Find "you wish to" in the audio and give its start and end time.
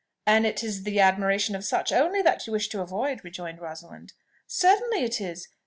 2.47-2.81